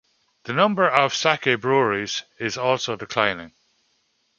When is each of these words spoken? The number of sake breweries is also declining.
The 0.45 0.53
number 0.53 0.89
of 0.89 1.13
sake 1.13 1.43
breweries 1.61 2.23
is 2.39 2.57
also 2.57 2.95
declining. 2.95 3.51